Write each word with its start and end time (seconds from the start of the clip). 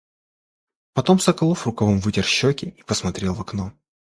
Потом 0.93 1.19
Соколов 1.19 1.67
рукавом 1.67 1.99
вытер 1.99 2.25
щеки 2.25 2.69
и 2.69 2.81
посмотрел 2.81 3.35
в 3.35 3.41
окно, 3.41 3.71